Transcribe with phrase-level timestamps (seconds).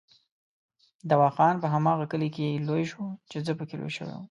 [1.11, 4.19] دوا خان په هماغه کلي کې لوی شو چې زه پکې لوی شوی وم.